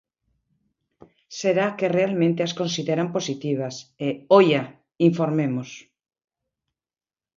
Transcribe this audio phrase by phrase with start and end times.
[1.39, 4.07] Será que realmente as consideran positivas, e
[4.39, 4.63] ¡oia!,
[5.09, 5.69] informemos.